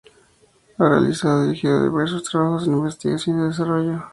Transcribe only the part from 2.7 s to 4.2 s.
investigación y desarrollo.